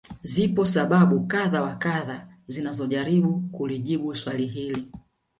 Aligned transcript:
Zipo 0.23 0.65
sababu 0.65 1.27
kadha 1.27 1.61
wa 1.63 1.75
kadha 1.75 2.27
zinazojaribu 2.47 3.39
kulijibu 3.51 4.15
swali 4.15 4.45
hili 4.47 4.87